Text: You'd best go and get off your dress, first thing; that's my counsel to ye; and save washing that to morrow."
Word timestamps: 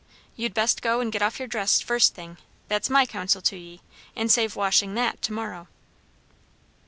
You'd 0.35 0.55
best 0.55 0.81
go 0.81 0.99
and 0.99 1.11
get 1.11 1.21
off 1.21 1.37
your 1.37 1.47
dress, 1.47 1.79
first 1.79 2.15
thing; 2.15 2.37
that's 2.67 2.89
my 2.89 3.05
counsel 3.05 3.39
to 3.43 3.55
ye; 3.55 3.81
and 4.15 4.31
save 4.31 4.55
washing 4.55 4.95
that 4.95 5.21
to 5.21 5.31
morrow." 5.31 5.67